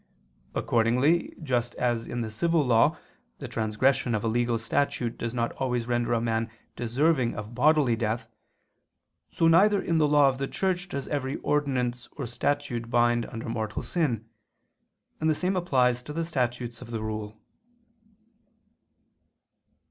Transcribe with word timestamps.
Accordingly, 0.55 1.35
just 1.43 1.75
as 1.75 2.07
in 2.07 2.21
the 2.21 2.31
civil 2.31 2.65
law 2.65 2.97
the 3.37 3.47
transgression 3.47 4.15
of 4.15 4.23
a 4.23 4.27
legal 4.27 4.57
statute 4.57 5.15
does 5.15 5.31
not 5.31 5.51
always 5.57 5.85
render 5.85 6.13
a 6.13 6.19
man 6.19 6.49
deserving 6.75 7.35
of 7.35 7.53
bodily 7.53 7.95
death, 7.95 8.25
so 9.29 9.47
neither 9.47 9.79
in 9.79 9.99
the 9.99 10.07
law 10.07 10.27
of 10.27 10.39
the 10.39 10.47
Church 10.47 10.89
does 10.89 11.07
every 11.09 11.35
ordinance 11.41 12.07
or 12.13 12.25
statute 12.25 12.89
bind 12.89 13.27
under 13.27 13.47
mortal 13.47 13.83
sin; 13.83 14.25
and 15.19 15.29
the 15.29 15.35
same 15.35 15.55
applies 15.55 16.01
to 16.01 16.13
the 16.13 16.25
statutes 16.25 16.81
of 16.81 16.89
the 16.89 17.03
rule. 17.03 17.37